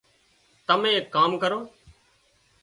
[0.67, 1.59] تمين ايڪ ڪام ڪرو